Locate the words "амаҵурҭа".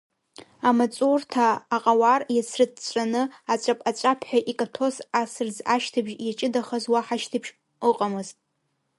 0.67-1.47